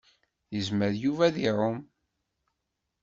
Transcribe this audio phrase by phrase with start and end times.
[0.53, 1.79] Yezmer Yuba ad iɛumm.